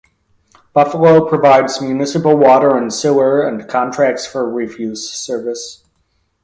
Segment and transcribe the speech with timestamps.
[0.73, 5.83] Buffalo provides municipal water and sewer and contracts for refuse service.